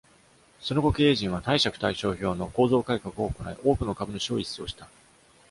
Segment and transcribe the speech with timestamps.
[0.59, 4.89] その後、経営陣は貸借対照表の構造改革を行い、多くの株主を一掃した。